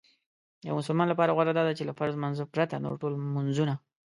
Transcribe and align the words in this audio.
یو 0.67 0.75
مسلمان 0.79 1.07
لپاره 1.09 1.35
غوره 1.37 1.53
داده 1.57 1.71
چې 1.77 1.83
له 1.85 1.93
فرض 1.99 2.13
لمانځه 2.17 2.45
پرته 2.53 2.75
نور 2.83 2.95
ټول 3.01 3.11
لمنځونه 3.15 3.73